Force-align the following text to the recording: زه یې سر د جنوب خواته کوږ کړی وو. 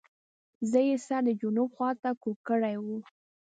زه 0.69 0.79
یې 0.87 0.95
سر 1.05 1.21
د 1.27 1.29
جنوب 1.41 1.69
خواته 1.77 2.11
کوږ 2.21 2.37
کړی 2.49 2.75
وو. 2.83 2.97